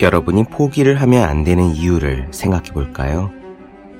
여러분이 0.00 0.44
포기를 0.44 1.00
하면 1.00 1.24
안 1.24 1.42
되는 1.42 1.74
이유를 1.74 2.28
생각해 2.30 2.72
볼까요? 2.72 3.30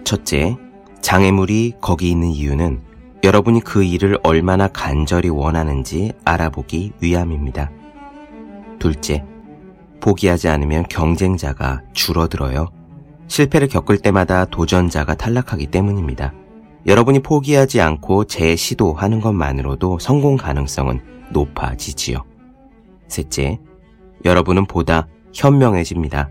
첫째, 0.05 0.57
장애물이 1.01 1.75
거기 1.81 2.11
있는 2.11 2.29
이유는 2.29 2.83
여러분이 3.25 3.61
그 3.61 3.83
일을 3.83 4.19
얼마나 4.23 4.69
간절히 4.69 5.31
원하는지 5.31 6.13
알아보기 6.25 6.93
위함입니다. 7.01 7.71
둘째, 8.79 9.25
포기하지 10.01 10.49
않으면 10.49 10.85
경쟁자가 10.89 11.83
줄어들어요. 11.93 12.69
실패를 13.29 13.69
겪을 13.69 13.99
때마다 13.99 14.45
도전자가 14.45 15.15
탈락하기 15.15 15.69
때문입니다. 15.69 16.35
여러분이 16.87 17.21
포기하지 17.21 17.81
않고 17.81 18.25
재시도하는 18.25 19.21
것만으로도 19.21 19.99
성공 19.99 20.37
가능성은 20.37 21.01
높아지지요. 21.31 22.23
셋째, 23.09 23.59
여러분은 24.25 24.67
보다 24.67 25.09
현명해집니다. 25.37 26.31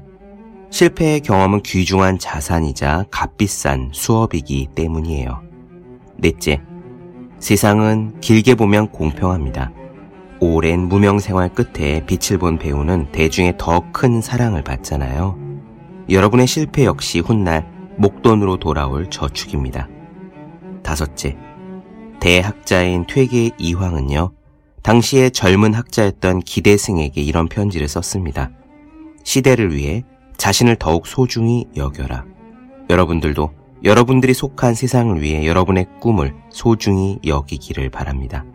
실패의 0.71 1.21
경험은 1.21 1.61
귀중한 1.61 2.17
자산이자 2.17 3.05
값비싼 3.11 3.91
수업이기 3.93 4.69
때문이에요. 4.75 5.41
넷째, 6.17 6.61
세상은 7.39 8.19
길게 8.19 8.55
보면 8.55 8.89
공평합니다. 8.89 9.71
오랜 10.41 10.81
무명 10.81 11.19
생활 11.19 11.53
끝에 11.53 12.05
빛을 12.05 12.39
본 12.39 12.57
배우는 12.57 13.11
대중의 13.11 13.55
더 13.57 13.83
큰 13.93 14.21
사랑을 14.21 14.63
받잖아요. 14.63 15.37
여러분의 16.09 16.47
실패 16.47 16.85
역시 16.85 17.19
훗날 17.19 17.65
목돈으로 17.97 18.57
돌아올 18.57 19.09
저축입니다. 19.09 19.87
다섯째, 20.83 21.37
대학자인 22.19 23.05
퇴계 23.07 23.51
이황은요, 23.57 24.31
당시의 24.81 25.31
젊은 25.31 25.73
학자였던 25.73 26.41
기대승에게 26.41 27.21
이런 27.21 27.47
편지를 27.47 27.87
썼습니다. 27.87 28.51
시대를 29.25 29.75
위해 29.75 30.03
자신을 30.37 30.77
더욱 30.77 31.05
소중히 31.07 31.65
여겨라. 31.75 32.23
여러분들도 32.89 33.51
여러분들이 33.83 34.33
속한 34.33 34.73
세상을 34.73 35.21
위해 35.21 35.45
여러분의 35.45 35.87
꿈을 35.99 36.33
소중히 36.49 37.19
여기기를 37.25 37.89
바랍니다. 37.89 38.45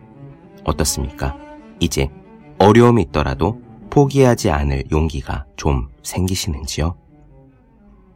어떻습니까? 0.63 1.37
이제 1.79 2.09
어려움이 2.57 3.03
있더라도 3.03 3.61
포기하지 3.89 4.49
않을 4.49 4.85
용기가 4.91 5.45
좀 5.55 5.89
생기시는지요? 6.03 6.95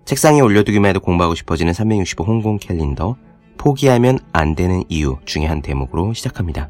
책상에 0.06 0.40
올려두기만 0.40 0.90
해도 0.90 1.00
공부하고 1.00 1.36
싶어지는 1.36 1.74
365 1.74 2.24
홍콩 2.24 2.58
캘린더 2.58 3.18
포기하면 3.58 4.20
안 4.32 4.56
되는 4.56 4.84
이유 4.88 5.18
중에 5.26 5.46
한 5.46 5.62
대목으로 5.62 6.14
시작합니다. 6.14 6.70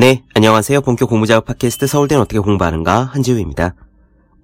네, 0.00 0.24
안녕하세요. 0.32 0.80
본격 0.80 1.10
공부작업 1.10 1.44
팟캐스트 1.44 1.86
서울대는 1.86 2.22
어떻게 2.22 2.38
공부하는가 2.38 3.04
한지우입니다. 3.04 3.74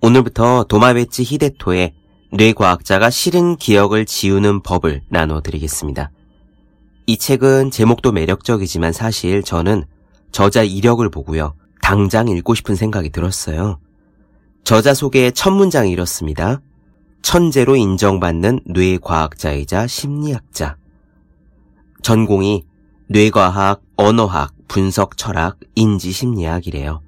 오늘부터 0.02 0.64
도마베치 0.64 1.22
히데토의 1.22 1.94
뇌과학자가 2.30 3.08
싫은 3.08 3.56
기억을 3.56 4.04
지우는 4.04 4.60
법을 4.60 5.04
나눠드리겠습니다. 5.08 6.10
이 7.06 7.16
책은 7.16 7.70
제목도 7.70 8.12
매력적이지만 8.12 8.92
사실 8.92 9.42
저는 9.42 9.86
저자 10.30 10.62
이력을 10.62 11.08
보고요. 11.08 11.54
당장 11.80 12.28
읽고 12.28 12.54
싶은 12.54 12.74
생각이 12.74 13.08
들었어요. 13.08 13.78
저자 14.62 14.92
소개의 14.92 15.32
첫 15.32 15.52
문장이 15.52 15.90
이렇습니다. 15.90 16.60
천재로 17.22 17.76
인정받는 17.76 18.60
뇌과학자이자 18.66 19.86
심리학자. 19.86 20.76
전공이 22.02 22.66
뇌과학, 23.08 23.80
언어학, 23.96 24.55
분석 24.68 25.16
철학, 25.16 25.58
인지 25.74 26.12
심리학이래요. 26.12 27.00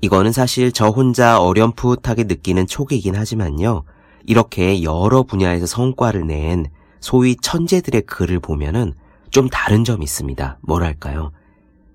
이거는 0.00 0.32
사실 0.32 0.72
저 0.72 0.88
혼자 0.88 1.40
어렴풋하게 1.40 2.24
느끼는 2.24 2.66
촉이긴 2.66 3.16
하지만요. 3.16 3.84
이렇게 4.26 4.82
여러 4.82 5.22
분야에서 5.22 5.66
성과를 5.66 6.26
낸 6.26 6.66
소위 7.00 7.36
천재들의 7.36 8.02
글을 8.02 8.40
보면은 8.40 8.94
좀 9.30 9.48
다른 9.48 9.84
점이 9.84 10.04
있습니다. 10.04 10.58
뭐랄까요? 10.62 11.32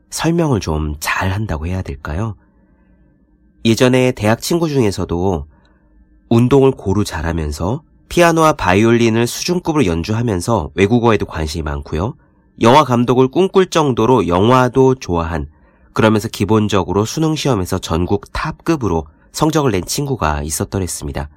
설명을 0.09 0.59
좀 0.59 0.95
잘 0.99 1.31
한다고 1.31 1.67
해야 1.67 1.81
될까요? 1.81 2.35
예전에 3.63 4.11
대학 4.11 4.41
친구 4.41 4.67
중에서도 4.67 5.45
운동을 6.29 6.71
고루 6.71 7.03
잘하면서 7.03 7.83
피아노와 8.09 8.53
바이올린을 8.53 9.27
수준급으로 9.27 9.85
연주하면서 9.85 10.71
외국어에도 10.73 11.25
관심이 11.25 11.61
많고요. 11.61 12.15
영화 12.61 12.83
감독을 12.83 13.29
꿈꿀 13.29 13.71
정도로 13.71 14.27
영화도 14.27 14.95
좋아한 14.95 15.47
그러면서 15.93 16.27
기본적으로 16.27 17.05
수능 17.05 17.35
시험에서 17.35 17.79
전국 17.79 18.31
탑급으로 18.31 19.07
성적을 19.31 19.71
낸 19.71 19.83
친구가 19.83 20.43
있었더랬습니다. 20.43 21.29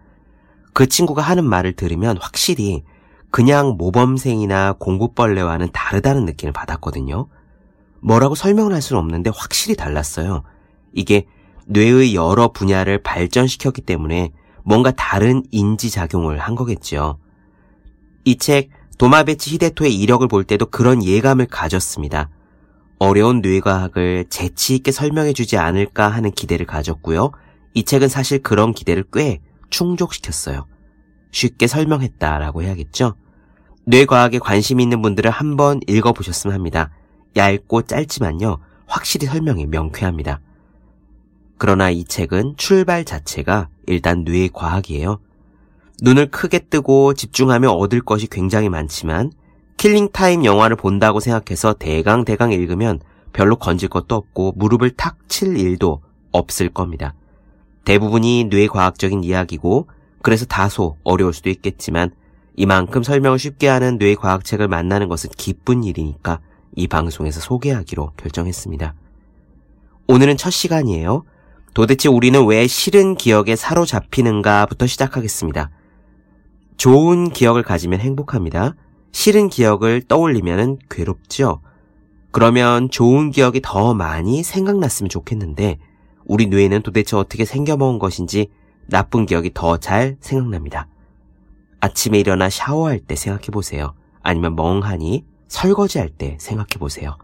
그 0.74 0.86
친구가 0.86 1.22
하는 1.22 1.44
말을 1.44 1.72
들으면 1.72 2.18
확실히 2.20 2.82
그냥 3.30 3.76
모범생이나 3.78 4.74
공부벌레와는 4.78 5.70
다르다는 5.72 6.26
느낌을 6.26 6.52
받았거든요. 6.52 7.28
뭐라고 8.00 8.34
설명을 8.34 8.74
할 8.74 8.82
수는 8.82 9.00
없는데 9.00 9.30
확실히 9.34 9.76
달랐어요. 9.76 10.42
이게 10.92 11.26
뇌의 11.66 12.14
여러 12.14 12.52
분야를 12.52 13.02
발전시켰기 13.02 13.80
때문에 13.82 14.30
뭔가 14.62 14.90
다른 14.90 15.42
인지작용을 15.50 16.38
한 16.38 16.54
거겠죠. 16.54 17.18
이책 18.24 18.70
도마베치 18.98 19.50
히데토의 19.54 19.94
이력을 19.94 20.26
볼 20.28 20.44
때도 20.44 20.66
그런 20.66 21.04
예감을 21.04 21.46
가졌습니다. 21.46 22.30
어려운 22.98 23.40
뇌과학을 23.40 24.26
재치있게 24.30 24.92
설명해주지 24.92 25.56
않을까 25.56 26.08
하는 26.08 26.30
기대를 26.30 26.66
가졌고요. 26.66 27.32
이 27.74 27.84
책은 27.84 28.08
사실 28.08 28.42
그런 28.42 28.72
기대를 28.72 29.04
꽤 29.12 29.40
충족시켰어요. 29.70 30.66
쉽게 31.32 31.66
설명했다라고 31.66 32.62
해야겠죠? 32.62 33.16
뇌과학에 33.86 34.38
관심 34.38 34.80
있는 34.80 35.02
분들은 35.02 35.30
한번 35.30 35.80
읽어보셨으면 35.86 36.54
합니다. 36.54 36.90
얇고 37.36 37.82
짧지만요. 37.82 38.58
확실히 38.86 39.26
설명이 39.26 39.66
명쾌합니다. 39.66 40.40
그러나 41.58 41.90
이 41.90 42.04
책은 42.04 42.54
출발 42.56 43.04
자체가 43.04 43.68
일단 43.86 44.24
뇌과학이에요. 44.24 45.18
눈을 46.02 46.30
크게 46.30 46.58
뜨고 46.58 47.14
집중하며 47.14 47.70
얻을 47.70 48.00
것이 48.00 48.26
굉장히 48.26 48.68
많지만 48.68 49.32
killing 49.76 50.20
time 50.20 50.44
영화를 50.44 50.76
본다고 50.76 51.20
생각해서 51.20 51.74
대강 51.74 52.24
대강 52.24 52.52
읽으면 52.52 53.00
별로 53.32 53.56
건질 53.56 53.88
것도 53.88 54.14
없고 54.14 54.54
무릎을 54.56 54.90
탁 54.90 55.18
칠 55.28 55.58
일도 55.58 56.00
없을 56.30 56.68
겁니다. 56.68 57.12
대부분이 57.84 58.44
뇌과학적인 58.44 59.24
이야기고 59.24 59.88
그래서 60.22 60.46
다소 60.46 60.96
어려울 61.02 61.32
수도 61.32 61.50
있겠지만 61.50 62.12
이만큼 62.56 63.02
설명을 63.02 63.40
쉽게 63.40 63.66
하는 63.66 63.98
뇌과학책을 63.98 64.68
만나는 64.68 65.08
것은 65.08 65.30
기쁜 65.36 65.82
일이니까 65.82 66.38
이 66.76 66.86
방송에서 66.86 67.40
소개하기로 67.40 68.12
결정했습니다. 68.16 68.94
오늘은 70.06 70.36
첫 70.36 70.50
시간이에요. 70.50 71.24
도대체 71.74 72.08
우리는 72.08 72.46
왜 72.46 72.68
싫은 72.68 73.16
기억에 73.16 73.56
사로잡히는가부터 73.56 74.86
시작하겠습니다. 74.86 75.70
좋은 76.76 77.30
기억을 77.30 77.62
가지면 77.62 78.00
행복합니다. 78.00 78.74
싫은 79.12 79.48
기억을 79.48 80.02
떠올리면 80.02 80.78
괴롭죠. 80.90 81.60
그러면 82.30 82.90
좋은 82.90 83.30
기억이 83.30 83.60
더 83.62 83.94
많이 83.94 84.42
생각났으면 84.42 85.08
좋겠는데 85.08 85.78
우리 86.24 86.46
뇌는 86.46 86.82
도대체 86.82 87.16
어떻게 87.16 87.44
생겨먹은 87.44 87.98
것인지 87.98 88.48
나쁜 88.86 89.24
기억이 89.24 89.52
더 89.54 89.76
잘 89.78 90.16
생각납니다. 90.20 90.88
아침에 91.80 92.18
일어나 92.18 92.50
샤워할 92.50 92.98
때 92.98 93.14
생각해 93.14 93.46
보세요. 93.52 93.94
아니면 94.22 94.56
멍하니 94.56 95.24
설거지할 95.48 96.08
때 96.08 96.36
생각해 96.40 96.78
보세요. 96.78 97.16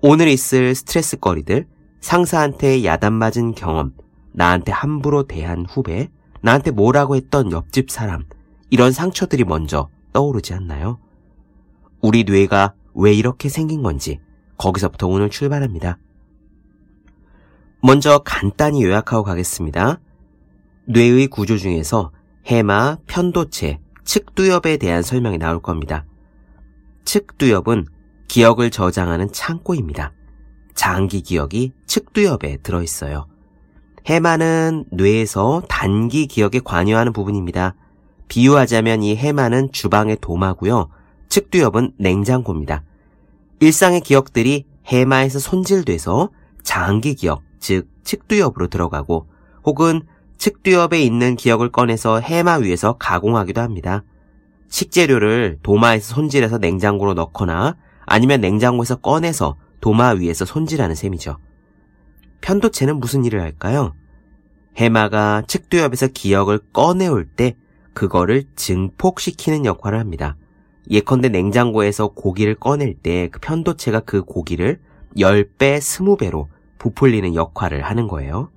오늘 0.00 0.28
있을 0.28 0.74
스트레스거리들, 0.74 1.66
상사한테 2.00 2.84
야단 2.84 3.12
맞은 3.12 3.54
경험, 3.54 3.92
나한테 4.32 4.72
함부로 4.72 5.26
대한 5.26 5.64
후배, 5.68 6.10
나한테 6.42 6.70
뭐라고 6.70 7.16
했던 7.16 7.50
옆집 7.50 7.90
사람, 7.90 8.24
이런 8.70 8.92
상처들이 8.92 9.44
먼저 9.44 9.88
떠오르지 10.12 10.54
않나요? 10.54 10.98
우리 12.00 12.24
뇌가 12.24 12.74
왜 12.94 13.12
이렇게 13.12 13.48
생긴 13.48 13.82
건지 13.82 14.20
거기서부터 14.56 15.06
오늘 15.06 15.30
출발합니다. 15.30 15.98
먼저 17.82 18.18
간단히 18.18 18.82
요약하고 18.84 19.22
가겠습니다. 19.24 20.00
뇌의 20.86 21.28
구조 21.28 21.56
중에서 21.56 22.10
해마, 22.46 22.98
편도체, 23.06 23.78
측두엽에 24.04 24.78
대한 24.78 25.02
설명이 25.02 25.38
나올 25.38 25.60
겁니다. 25.60 26.04
측두엽은 27.04 27.86
기억을 28.26 28.70
저장하는 28.70 29.32
창고입니다. 29.32 30.12
장기 30.74 31.20
기억이 31.22 31.72
측두엽에 31.86 32.58
들어있어요. 32.62 33.26
해마는 34.06 34.86
뇌에서 34.90 35.62
단기 35.68 36.26
기억에 36.26 36.60
관여하는 36.64 37.12
부분입니다. 37.12 37.74
비유하자면 38.28 39.02
이 39.02 39.16
해마는 39.16 39.72
주방의 39.72 40.18
도마고요. 40.20 40.88
측두엽은 41.28 41.92
냉장고입니다. 41.98 42.82
일상의 43.60 44.00
기억들이 44.00 44.64
해마에서 44.86 45.38
손질돼서 45.38 46.30
장기 46.62 47.14
기억, 47.14 47.42
즉 47.58 47.88
측두엽으로 48.04 48.68
들어가고 48.68 49.26
혹은 49.64 50.02
측두엽에 50.38 51.02
있는 51.02 51.34
기억을 51.34 51.70
꺼내서 51.70 52.20
해마 52.20 52.56
위에서 52.56 52.96
가공하기도 52.98 53.60
합니다. 53.60 54.04
식재료를 54.68 55.58
도마에서 55.62 56.14
손질해서 56.14 56.58
냉장고로 56.58 57.14
넣거나 57.14 57.76
아니면 58.06 58.40
냉장고에서 58.40 58.96
꺼내서 58.96 59.56
도마 59.80 60.10
위에서 60.10 60.44
손질하는 60.44 60.94
셈이죠. 60.94 61.38
편도체는 62.40 63.00
무슨 63.00 63.24
일을 63.24 63.40
할까요? 63.40 63.94
해마가 64.76 65.42
측두엽에서 65.46 66.08
기억을 66.08 66.60
꺼내올 66.72 67.26
때 67.26 67.56
그거를 67.94 68.44
증폭시키는 68.56 69.64
역할을 69.64 69.98
합니다. 69.98 70.36
예컨대 70.90 71.28
냉장고에서 71.28 72.08
고기를 72.08 72.54
꺼낼 72.54 72.94
때 72.94 73.28
그 73.30 73.40
편도체가 73.40 74.00
그 74.00 74.22
고기를 74.22 74.80
10배, 75.16 75.78
20배로 75.78 76.46
부풀리는 76.78 77.34
역할을 77.34 77.82
하는 77.82 78.06
거예요. 78.08 78.50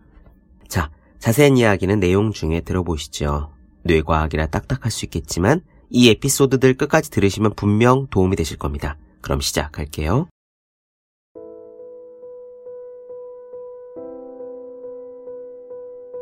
자, 0.68 0.92
자세한 1.20 1.58
이야기는 1.58 2.00
내용 2.00 2.32
중에 2.32 2.62
들어보시죠. 2.62 3.52
뇌과학이라 3.84 4.48
딱딱할 4.48 4.92
수 4.92 5.06
있겠지만 5.06 5.62
이 5.90 6.10
에피소드들 6.10 6.76
끝까지 6.76 7.10
들으시면 7.12 7.54
분명 7.56 8.08
도움이 8.10 8.36
되실 8.36 8.58
겁니다. 8.58 8.98
그럼 9.22 9.42
시작할게요. 9.42 10.28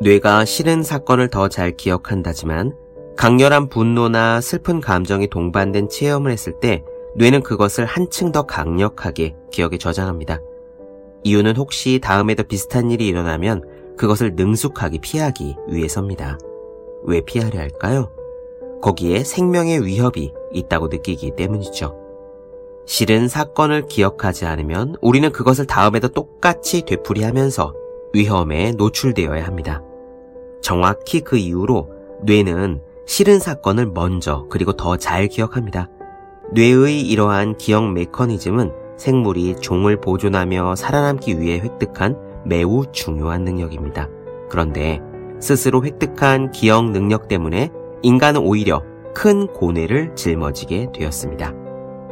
뇌가 0.01 0.45
싫은 0.45 0.83
사건을 0.83 1.29
더 1.29 1.49
잘 1.49 1.75
기억한다지만 1.75 2.73
강렬한 3.19 3.67
분노나 3.67 4.39
슬픈 4.39 4.79
감정이 4.79 5.27
동반된 5.27 5.89
체험을 5.89 6.31
했을 6.31 6.53
때 6.61 6.85
뇌는 7.17 7.43
그것을 7.43 7.83
한층 7.83 8.31
더 8.31 8.43
강력하게 8.43 9.35
기억에 9.51 9.77
저장합니다. 9.77 10.39
이유는 11.25 11.57
혹시 11.57 11.99
다음에도 12.01 12.43
비슷한 12.43 12.91
일이 12.91 13.07
일어나면 13.07 13.95
그것을 13.97 14.35
능숙하게 14.35 14.99
피하기 14.99 15.57
위해서입니다. 15.67 16.39
왜 17.03 17.19
피하려 17.19 17.59
할까요? 17.59 18.09
거기에 18.81 19.25
생명의 19.25 19.85
위협이 19.85 20.31
있다고 20.53 20.87
느끼기 20.87 21.35
때문이죠. 21.35 21.97
실은 22.85 23.27
사건을 23.27 23.87
기억하지 23.87 24.45
않으면 24.45 24.95
우리는 25.01 25.29
그것을 25.33 25.67
다음에도 25.67 26.07
똑같이 26.07 26.83
되풀이하면서 26.83 27.73
위험에 28.13 28.71
노출되어야 28.77 29.45
합니다. 29.45 29.83
정확히 30.61 31.19
그 31.19 31.35
이후로 31.35 31.89
뇌는 32.23 32.87
싫은 33.09 33.39
사건을 33.39 33.87
먼저 33.87 34.45
그리고 34.51 34.73
더 34.73 34.95
잘 34.95 35.27
기억합니다. 35.27 35.87
뇌의 36.53 37.01
이러한 37.01 37.57
기억 37.57 37.91
메커니즘은 37.91 38.71
생물이 38.97 39.55
종을 39.61 39.99
보존하며 39.99 40.75
살아남기 40.75 41.39
위해 41.41 41.59
획득한 41.59 42.15
매우 42.45 42.85
중요한 42.91 43.45
능력입니다. 43.45 44.07
그런데 44.47 45.01
스스로 45.41 45.83
획득한 45.83 46.51
기억 46.51 46.91
능력 46.91 47.27
때문에 47.27 47.71
인간은 48.03 48.41
오히려 48.41 48.83
큰 49.15 49.47
고뇌를 49.47 50.15
짊어지게 50.15 50.91
되었습니다. 50.93 51.51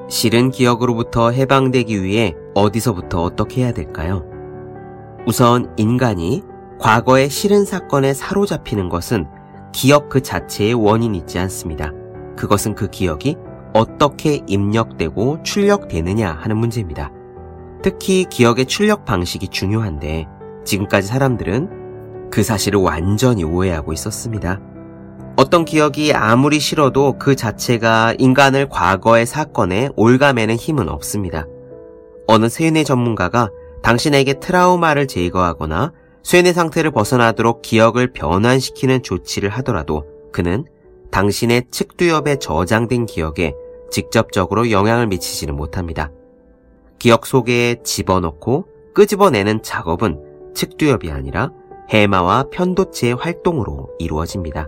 싫은 0.09 0.49
기억으로부터 0.49 1.29
해방되기 1.29 2.01
위해 2.01 2.33
어디서부터 2.55 3.21
어떻게 3.21 3.61
해야 3.61 3.71
될까요? 3.71 4.25
우선 5.27 5.71
인간이 5.77 6.41
과거의 6.79 7.29
싫은 7.29 7.65
사건에 7.65 8.15
사로잡히는 8.15 8.89
것은 8.89 9.36
기억 9.77 10.09
그 10.09 10.23
자체의 10.23 10.73
원인이 10.73 11.15
있지 11.19 11.37
않습니다. 11.37 11.91
그것은 12.35 12.73
그 12.73 12.89
기억이 12.89 13.37
어떻게 13.75 14.41
입력되고 14.47 15.43
출력되느냐 15.43 16.31
하는 16.31 16.57
문제입니다. 16.57 17.11
특히 17.83 18.25
기억의 18.27 18.65
출력 18.65 19.05
방식이 19.05 19.49
중요한데 19.49 20.25
지금까지 20.65 21.07
사람들은 21.07 22.29
그 22.31 22.41
사실을 22.41 22.79
완전히 22.79 23.43
오해하고 23.43 23.93
있었습니다. 23.93 24.59
어떤 25.35 25.63
기억이 25.63 26.11
아무리 26.11 26.57
싫어도 26.59 27.19
그 27.19 27.35
자체가 27.35 28.15
인간을 28.17 28.69
과거의 28.69 29.27
사건에 29.27 29.89
올가매는 29.95 30.55
힘은 30.55 30.89
없습니다. 30.89 31.45
어느 32.25 32.49
세뇌 32.49 32.83
전문가가 32.83 33.51
당신에게 33.83 34.39
트라우마를 34.39 35.07
제거하거나 35.07 35.93
쇠뇌 36.23 36.53
상태를 36.53 36.91
벗어나도록 36.91 37.61
기억을 37.61 38.11
변환시키는 38.11 39.03
조치를 39.03 39.49
하더라도 39.49 40.05
그는 40.31 40.65
당신의 41.11 41.65
측두엽에 41.71 42.37
저장된 42.37 43.05
기억에 43.05 43.53
직접적으로 43.89 44.71
영향을 44.71 45.07
미치지는 45.07 45.55
못합니다. 45.55 46.11
기억 46.99 47.25
속에 47.25 47.81
집어넣고 47.83 48.67
끄집어내는 48.93 49.63
작업은 49.63 50.53
측두엽이 50.53 51.11
아니라 51.11 51.51
해마와 51.89 52.47
편도체의 52.51 53.15
활동으로 53.15 53.89
이루어집니다. 53.99 54.67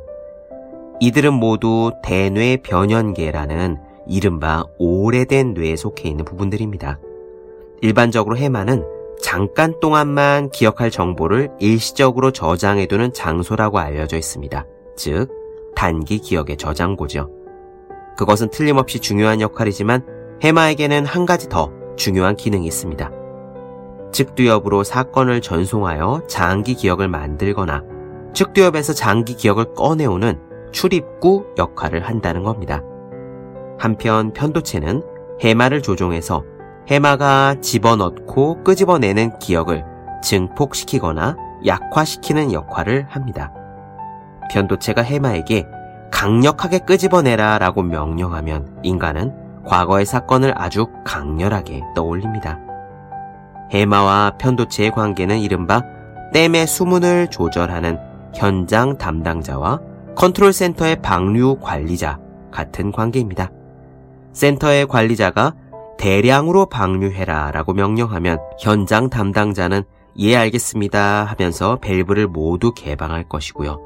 이들은 1.02 1.34
모두 1.34 1.92
대뇌 2.04 2.58
변연계라는 2.58 3.78
이른바 4.08 4.64
오래된 4.78 5.54
뇌에 5.54 5.76
속해 5.76 6.10
있는 6.10 6.26
부분들입니다. 6.26 7.00
일반적으로 7.82 8.38
해마는 8.38 8.84
잠깐 9.22 9.80
동안만 9.80 10.50
기억할 10.50 10.90
정보를 10.90 11.50
일시적으로 11.60 12.32
저장해두는 12.32 13.14
장소라고 13.14 13.80
알려져 13.80 14.18
있습니다. 14.18 14.66
즉, 14.96 15.28
단기 15.76 16.20
기억의 16.20 16.58
저장고죠. 16.58 17.30
그것은 18.18 18.50
틀림없이 18.50 19.00
중요한 19.00 19.42
역할이지만 19.42 20.06
해마에게는 20.42 21.06
한 21.06 21.26
가지 21.26 21.50
더 21.50 21.72
중요한 21.96 22.36
기능이 22.36 22.66
있습니다. 22.66 23.12
측두엽으로 24.12 24.84
사건을 24.84 25.42
전송하여 25.42 26.24
장기 26.28 26.74
기억을 26.74 27.08
만들거나 27.08 27.84
측두엽에서 28.34 28.94
장기 28.94 29.36
기억을 29.36 29.74
꺼내오는 29.74 30.40
출입구 30.72 31.46
역할을 31.58 32.08
한다는 32.08 32.44
겁니다. 32.44 32.84
한편 33.78 34.34
편도체는 34.34 35.04
해마를 35.42 35.82
조종해서 35.82 36.44
해마가 36.90 37.56
집어넣고 37.62 38.64
끄집어내는 38.64 39.38
기억을 39.38 39.86
증폭시키거나 40.24 41.38
약화시키는 41.68 42.52
역할을 42.52 43.06
합니다. 43.08 43.54
편도체가 44.52 45.04
해마에게 45.04 45.68
강력하게 46.12 46.80
끄집어내라 46.80 47.60
라고 47.60 47.84
명령하면 47.84 48.80
인간은 48.82 49.64
과거의 49.66 50.08
사건을 50.08 50.54
아주 50.60 50.88
강렬하게 51.06 51.84
떠올립니다. 51.96 52.58
해마와 53.70 54.38
편도체의 54.40 54.90
관계는 54.90 55.38
이른바 55.38 55.84
댐의 56.34 56.66
수문을 56.66 57.28
조절하는 57.28 58.00
현장 58.34 58.98
담당자와 58.98 59.80
컨트롤 60.16 60.54
센터의 60.54 61.04
방류 61.04 61.60
관리자 61.62 62.18
같은 62.50 62.92
관계입니다. 62.92 63.52
센터의 64.34 64.88
관리자가 64.88 65.54
대량으로 66.00 66.68
방류해라 66.68 67.52
라고 67.52 67.74
명령하면 67.74 68.40
현장 68.58 69.10
담당자는 69.10 69.84
예 70.18 70.36
알겠습니다 70.38 71.26
하면서 71.26 71.78
밸브를 71.82 72.28
모두 72.28 72.74
개방할 72.74 73.28
것이고요. 73.28 73.82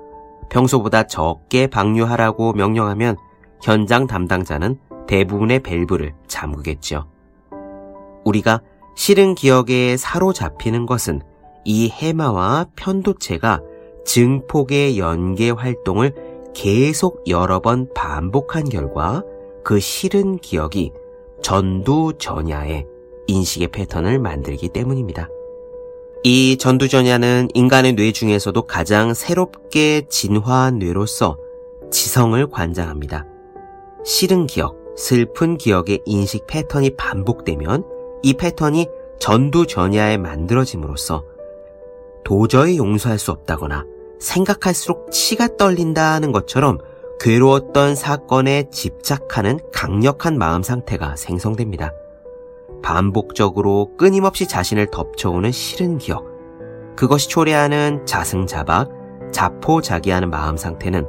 평소보다 0.50 1.08
적게 1.08 1.65
방류하라고 1.65 2.53
명령하면 2.53 3.17
현장 3.63 4.05
담당자는 4.05 4.77
대부분의 5.08 5.62
밸브를 5.62 6.13
잠그겠죠. 6.27 7.08
우리가 8.24 8.62
싫은 8.96 9.34
기억에 9.34 9.98
사로잡히는 9.98 10.86
것은 10.86 11.22
이 11.65 11.89
해마와 11.89 12.67
편도체가 12.75 13.62
증폭의 14.05 15.00
연계 15.00 15.50
활동을 15.50 16.13
계속 16.53 17.24
여러 17.27 17.60
번 17.60 17.88
반복한 17.96 18.70
결과 18.70 19.24
그 19.63 19.79
싫은 19.79 20.38
기억이 20.38 20.91
전두전야의 21.44 22.88
인식의 23.28 23.68
패턴을 23.68 24.18
만들기 24.18 24.70
때문입니다. 24.70 25.30
이 26.24 26.58
전두전야는 26.58 27.50
인간의 27.54 27.94
뇌 27.94 28.12
중에서도 28.12 28.60
가장 28.64 29.14
새롭게 29.14 30.08
진화한 30.10 30.80
뇌로서 30.80 31.38
지성을 31.92 32.50
관장합니다. 32.50 33.26
싫은 34.06 34.48
기억, 34.48 34.78
슬픈 34.96 35.58
기억의 35.58 36.02
인식 36.06 36.48
패턴이 36.48 36.96
반복되면 36.96 37.84
이 38.24 38.34
패턴이 38.34 38.88
전두전야에 39.20 40.18
만들어짐으로써 40.18 41.26
도저히 42.24 42.78
용서할 42.78 43.20
수 43.20 43.32
없다거나 43.32 43.86
생각할수록 44.20 45.12
치가 45.12 45.50
떨린다는 45.58 46.32
것처럼 46.32 46.80
괴로웠던 47.20 47.96
사건에 47.96 48.70
집착하는 48.70 49.60
강력한 49.72 50.38
마음 50.38 50.62
상태가 50.62 51.15
생성됩니다. 51.15 51.93
반복적으로 52.82 53.96
끊임없이 53.98 54.48
자신을 54.48 54.88
덮쳐오는 54.91 55.51
싫은 55.51 56.00
기억. 56.00 56.25
그것이 56.96 57.29
초래하는 57.29 58.05
자승자박, 58.05 58.89
자포자기하는 59.32 60.29
마음 60.29 60.58
상태는 60.58 61.08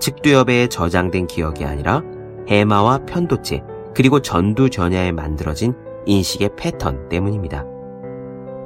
측두엽에 0.00 0.66
저장된 0.68 1.28
기억이 1.28 1.64
아니라 1.64 2.02
해마와 2.48 3.06
편도체, 3.06 3.62
그리고 3.94 4.20
전두전야에 4.20 5.12
만들어진 5.12 5.74
인식의 6.06 6.50
패턴 6.56 7.08
때문입니다. 7.08 7.64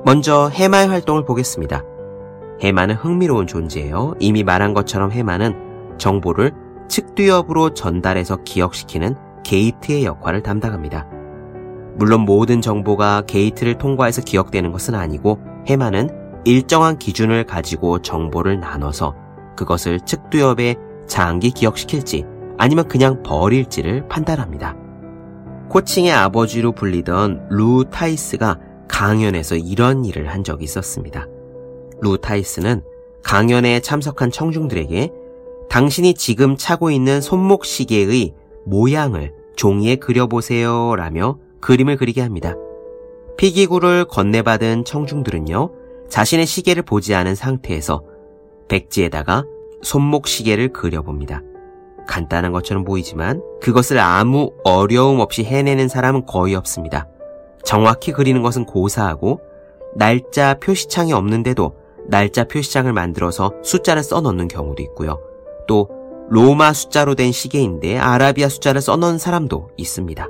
먼저 0.05 0.49
해마의 0.49 0.89
활동을 0.89 1.25
보겠습니다. 1.25 1.85
해마는 2.63 2.95
흥미로운 2.95 3.47
존재예요. 3.47 4.15
이미 4.19 4.43
말한 4.45 4.73
것처럼 4.73 5.13
해마는 5.13 5.99
정보를 5.99 6.53
측두엽으로 6.89 7.75
전달해서 7.75 8.43
기억시키는 8.45 9.17
게이트의 9.45 10.05
역할을 10.05 10.43
담당합니다. 10.43 11.07
물론 11.97 12.23
모든 12.23 12.61
정보가 12.61 13.23
게이트를 13.27 13.79
통과해서 13.79 14.23
기억되는 14.23 14.73
것은 14.73 14.95
아니고 14.95 15.39
해마는 15.67 16.43
일정한 16.45 16.99
기준을 16.99 17.45
가지고 17.45 18.03
정보를 18.03 18.61
나눠서 18.61 19.15
그것을 19.57 20.01
측두엽에 20.01 20.77
장기 21.07 21.51
기억시킬지 21.51 22.25
아니면 22.59 22.87
그냥 22.89 23.23
버릴지를 23.23 24.09
판단합니다. 24.09 24.77
코칭의 25.69 26.13
아버지로 26.13 26.73
불리던 26.73 27.49
루 27.51 27.85
타이스가 27.91 28.59
강연에서 28.89 29.57
이런 29.57 30.05
일을 30.05 30.29
한 30.29 30.45
적이 30.45 30.65
있었습니다. 30.65 31.27
루 32.01 32.19
타이스는 32.19 32.83
강연에 33.23 33.81
참석한 33.81 34.31
청중들에게 34.31 35.11
당신이 35.69 36.15
지금 36.15 36.57
차고 36.57 36.91
있는 36.91 37.21
손목 37.21 37.65
시계의 37.65 38.35
모양을 38.65 39.35
종이에 39.57 39.97
그려보세요 39.97 40.97
라며 40.97 41.39
그림을 41.61 41.97
그리게 41.97 42.21
합니다. 42.23 42.55
피기구를 43.37 44.07
건네받은 44.07 44.85
청중들은요, 44.85 45.71
자신의 46.09 46.47
시계를 46.47 46.83
보지 46.83 47.15
않은 47.15 47.35
상태에서 47.35 48.03
백지에다가 48.69 49.45
손목 49.83 50.27
시계를 50.27 50.73
그려봅니다. 50.73 51.43
간단한 52.07 52.53
것처럼 52.53 52.85
보이지만 52.85 53.43
그것을 53.61 53.99
아무 53.99 54.53
어려움 54.65 55.21
없이 55.21 55.45
해내는 55.45 55.89
사람은 55.89 56.25
거의 56.27 56.55
없습니다. 56.55 57.09
정확히 57.65 58.13
그리는 58.13 58.43
것은 58.43 58.65
고사하고 58.65 59.41
날짜 59.95 60.55
표시창이 60.61 61.13
없는데도 61.13 61.75
날짜 62.07 62.45
표시창을 62.45 62.93
만들어서 62.93 63.53
숫자를 63.63 64.03
써 64.03 64.21
넣는 64.21 64.49
경우도 64.49 64.83
있고요. 64.85 65.19
또 65.67 65.89
로마 66.29 66.73
숫자로 66.73 67.15
된 67.15 67.33
시계인데 67.33 67.99
아라비아 67.99 68.49
숫자를 68.49 68.81
써놓은 68.81 69.19
사람도 69.19 69.71
있습니다. 69.77 70.29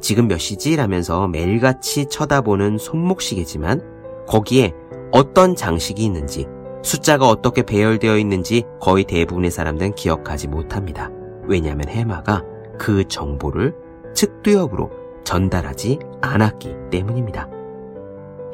지금 0.00 0.28
몇 0.28 0.38
시지? 0.38 0.76
라면서 0.76 1.26
매일같이 1.28 2.06
쳐다보는 2.06 2.76
손목시계지만 2.76 3.80
거기에 4.26 4.72
어떤 5.12 5.56
장식이 5.56 6.04
있는지 6.04 6.46
숫자가 6.82 7.26
어떻게 7.26 7.62
배열되어 7.62 8.18
있는지 8.18 8.64
거의 8.80 9.04
대부분의 9.04 9.50
사람들은 9.50 9.94
기억하지 9.94 10.48
못합니다. 10.48 11.10
왜냐하면 11.46 11.88
해마가 11.88 12.42
그 12.78 13.08
정보를 13.08 13.74
측두엽으로 14.14 14.90
전달하지 15.24 15.98
않았기 16.20 16.74
때문입니다. 16.90 17.48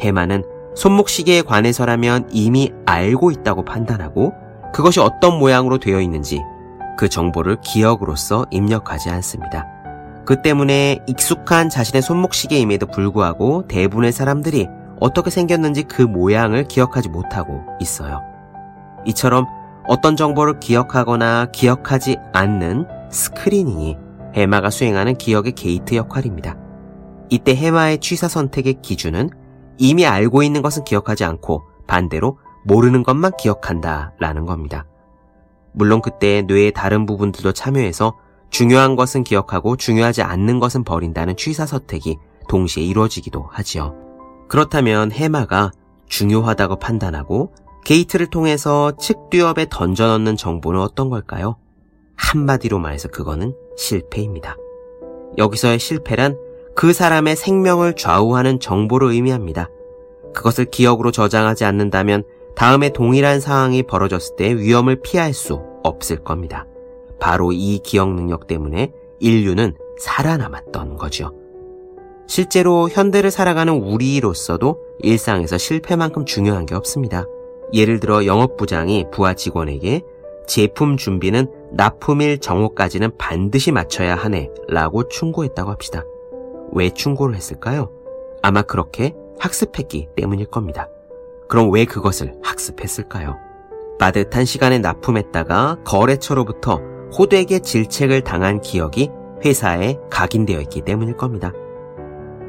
해마는 0.00 0.45
손목시계에 0.77 1.43
관해서라면 1.43 2.29
이미 2.31 2.73
알고 2.87 3.33
있다고 3.33 3.65
판단하고 3.65 4.33
그것이 4.73 5.00
어떤 5.00 5.39
모양으로 5.39 5.79
되어 5.79 6.00
있는지 6.00 6.43
그 6.97 7.09
정보를 7.09 7.61
기억으로서 7.61 8.47
입력하지 8.50 9.11
않습니다. 9.11 9.67
그 10.25 10.43
때문에 10.43 11.00
익숙한 11.07 11.69
자신의 11.69 12.03
손목시계임에도 12.03 12.87
불구하고 12.87 13.67
대부분의 13.69 14.12
사람들이 14.12 14.69
어떻게 15.00 15.31
생겼는지 15.31 15.85
그 15.85 16.03
모양을 16.03 16.69
기억하지 16.69 17.09
못하고 17.09 17.65
있어요. 17.81 18.21
이처럼 19.07 19.47
어떤 19.89 20.15
정보를 20.15 20.61
기억하거나 20.61 21.47
기억하지 21.53 22.19
않는 22.33 22.87
스크리닝이 23.11 23.97
해마가 24.35 24.71
수행하는 24.71 25.17
기억의 25.17 25.53
게이트 25.53 25.95
역할입니다. 25.97 26.57
이때 27.31 27.57
해마의 27.57 27.99
취사 27.99 28.29
선택의 28.29 28.83
기준은 28.83 29.31
이미 29.79 30.07
알고 30.07 30.43
있는 30.43 30.62
것은 30.62 30.85
기억하지 30.85 31.25
않고 31.25 31.62
반대로 31.87 32.39
모르는 32.64 33.02
것만 33.02 33.33
기억한다 33.38 34.12
라는 34.19 34.47
겁니다. 34.47 34.87
물론 35.73 36.02
그때 36.02 36.43
뇌의 36.43 36.73
다른 36.73 37.07
부분들도 37.07 37.52
참여해서 37.52 38.17
중요한 38.50 38.97
것은 38.97 39.23
기억하고 39.25 39.76
중요하지 39.76 40.23
않는 40.23 40.59
것은 40.59 40.85
버린다는 40.85 41.37
취사 41.37 41.67
선택이 41.67 42.19
동시에 42.49 42.83
이루어지기도 42.83 43.47
하지요. 43.50 43.95
그렇다면 44.49 45.12
해마가 45.12 45.71
중요하다고 46.07 46.76
판단하고 46.81 47.55
게이트를 47.85 48.26
통해서 48.26 48.93
측두엽에 48.97 49.67
던져 49.71 50.09
넣는 50.09 50.37
정보는 50.37 50.81
어떤 50.81 51.09
걸까요? 51.09 51.57
한마디로 52.17 52.79
말해서 52.79 53.09
그거는 53.09 53.55
실패입니다. 53.76 54.57
여기서의 55.38 55.79
실패란 55.79 56.37
그 56.75 56.93
사람의 56.93 57.37
생명을 57.37 57.95
좌우하는 57.95 58.61
정보를 58.61 59.12
의미합니다. 59.12 59.69
그것을 60.35 60.67
기억으로 60.67 61.12
저장하지 61.12 61.64
않는다면 61.64 62.25
다음에 62.61 62.90
동일한 62.90 63.40
상황이 63.40 63.83
벌어졌을 63.83 64.37
때 64.37 64.55
위험을 64.55 64.97
피할 64.97 65.33
수 65.33 65.62
없을 65.83 66.23
겁니다. 66.23 66.67
바로 67.19 67.52
이 67.52 67.79
기억 67.79 68.12
능력 68.12 68.47
때문에 68.47 68.93
인류는 69.19 69.79
살아남았던 69.99 70.99
거죠. 70.99 71.33
실제로 72.26 72.90
현대를 72.90 73.31
살아가는 73.31 73.73
우리로서도 73.73 74.79
일상에서 74.99 75.57
실패만큼 75.57 76.26
중요한 76.26 76.67
게 76.67 76.75
없습니다. 76.75 77.25
예를 77.73 77.99
들어 77.99 78.26
영업부장이 78.26 79.07
부하 79.11 79.33
직원에게 79.33 80.02
제품 80.47 80.99
준비는 80.99 81.47
납품일 81.73 82.40
정오까지는 82.40 83.17
반드시 83.17 83.73
맞춰야 83.73 84.17
하네 84.17 84.50
라고 84.69 85.09
충고했다고 85.09 85.71
합시다. 85.71 86.05
왜 86.73 86.90
충고를 86.90 87.37
했을까요? 87.37 87.90
아마 88.43 88.61
그렇게 88.61 89.14
학습했기 89.38 90.09
때문일 90.14 90.45
겁니다. 90.49 90.90
그럼 91.50 91.73
왜 91.73 91.85
그것을 91.85 92.37
학습했을까요? 92.45 93.37
빠듯한 93.99 94.45
시간에 94.45 94.78
납품했다가 94.78 95.78
거래처로부터 95.85 96.80
호되게 97.19 97.59
질책을 97.59 98.23
당한 98.23 98.61
기억이 98.61 99.11
회사에 99.45 99.99
각인되어 100.11 100.61
있기 100.61 100.83
때문일 100.83 101.16
겁니다. 101.16 101.52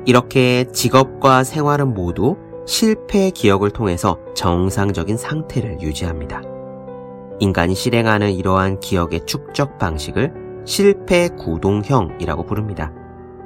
이렇게 0.06 0.66
직업과 0.72 1.44
생활은 1.44 1.96
모두 1.96 2.38
실패의 2.68 3.32
기억을 3.32 3.72
통해서 3.72 4.20
정상적인 4.36 5.18
상태를 5.18 5.82
유지합니다. 5.82 6.44
인간이 7.40 7.74
실행하는 7.74 8.32
이러한 8.32 8.80
기억의 8.80 9.26
축적 9.26 9.80
방식을 9.80 10.32
실패 10.64 11.28
구동형이라고 11.40 12.46
부릅니다. 12.46 12.94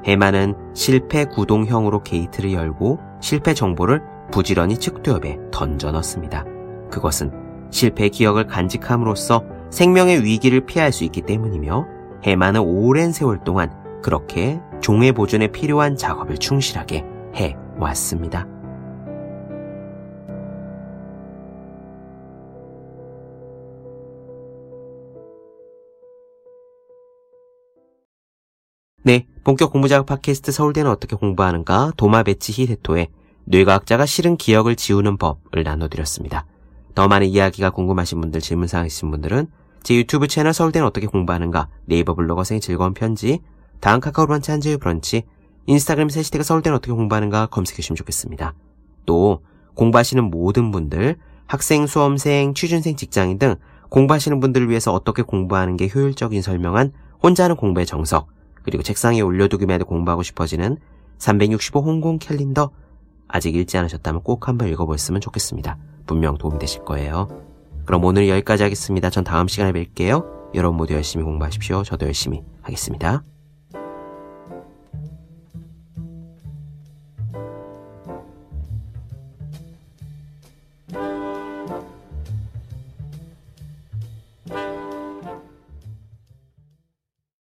해마는 0.04 0.56
실패 0.74 1.24
구동형으로 1.24 2.04
게이트를 2.04 2.52
열고 2.52 3.00
실패 3.26 3.56
정보를 3.56 4.04
부지런히 4.32 4.78
측두엽에 4.78 5.40
던져 5.52 5.92
넣습니다. 5.94 6.46
그것은 6.92 7.32
실패 7.72 8.10
기억을 8.10 8.46
간직함으로써 8.46 9.44
생명의 9.72 10.24
위기를 10.24 10.68
피할 10.68 10.92
수 10.92 11.04
있기 11.06 11.24
때문이며 11.24 11.88
해마는 12.22 12.62
오랜 12.62 13.12
세월 13.12 13.44
동안 13.44 13.72
그렇게 14.04 14.62
종의 14.80 15.14
보존에 15.14 15.48
필요한 15.48 15.98
작업을 15.98 16.38
충실하게 16.38 17.04
해 17.36 17.58
왔습니다. 17.80 18.48
네, 29.02 29.26
본격 29.46 29.72
공부작업 29.72 30.08
팟캐스트 30.08 30.52
서울대는 30.52 30.90
어떻게 30.90 31.16
공부하는가 31.16 31.94
도마배치 31.98 32.52
히데토의 32.52 33.10
뇌과학자가 33.44 34.08
싫은 34.08 34.38
기억을 34.38 34.76
지우는 34.76 35.18
법을 35.18 35.62
나눠드렸습니다. 35.64 36.48
더 36.96 37.08
많은 37.08 37.28
이야기가 37.28 37.70
궁금하신 37.70 38.22
분들, 38.22 38.42
질문사항 38.42 38.88
있으신 38.88 39.12
분들은 39.12 39.46
제 39.84 39.96
유튜브 39.96 40.28
채널 40.28 40.52
서울대는 40.52 40.88
어떻게 40.88 41.06
공부하는가, 41.06 41.68
네이버 41.86 42.16
블로거 42.16 42.44
생의 42.44 42.60
즐거운 42.60 42.96
편지, 42.96 43.40
다음 43.82 44.00
카카오 44.00 44.26
브런치 44.26 44.50
한재유 44.50 44.80
브런치, 44.80 45.26
인스타그램 45.68 46.10
세시태가 46.10 46.44
서울대는 46.44 46.76
어떻게 46.76 46.92
공부하는가 46.94 47.46
검색해 47.46 47.76
주시면 47.76 47.98
좋겠습니다. 47.98 48.56
또 49.06 49.44
공부하시는 49.76 50.24
모든 50.24 50.72
분들, 50.72 51.18
학생, 51.46 51.86
수험생, 51.86 52.56
취준생, 52.56 52.96
직장인 52.96 53.38
등 53.38 53.58
공부하시는 53.90 54.40
분들을 54.40 54.70
위해서 54.70 54.92
어떻게 54.92 55.22
공부하는 55.22 55.78
게 55.78 55.88
효율적인 55.94 56.42
설명한 56.42 56.94
혼자 57.22 57.44
하는 57.44 57.56
공부의 57.56 57.86
정석, 57.86 58.34
그리고 58.66 58.84
책상에 58.84 59.22
올려두기만 59.22 59.76
해도 59.76 59.86
공부하고 59.86 60.24
싶어지는 60.24 60.78
365 61.20 61.82
홍콩 61.82 62.20
캘린더 62.20 62.72
아직 63.28 63.56
읽지 63.56 63.78
않으셨다면 63.78 64.24
꼭 64.24 64.48
한번 64.48 64.68
읽어보셨으면 64.70 65.22
좋겠습니다. 65.22 65.78
분명 66.06 66.38
도움이 66.38 66.60
되실 66.60 66.84
거예요. 66.84 67.28
그럼 67.86 68.04
오늘 68.04 68.28
여기까지 68.28 68.64
하겠습니다. 68.64 69.10
전 69.10 69.24
다음 69.24 69.48
시간에 69.48 69.72
뵐게요. 69.72 70.26
여러분 70.56 70.78
모두 70.78 70.94
열심히 70.94 71.24
공부하십시오. 71.24 71.84
저도 71.84 72.06
열심히 72.06 72.44
하겠습니다. 72.62 73.24